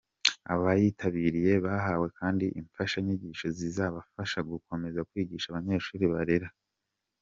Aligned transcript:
Abayitabiriye 0.53 1.53
bahawe 1.65 2.07
kandi 2.19 2.45
imfashanyigisho 2.59 3.47
zizabafasha 3.57 4.39
gukomeza 4.51 5.05
kwigisha 5.09 5.47
abanyeshuri 5.49 6.05
barera. 6.13 6.49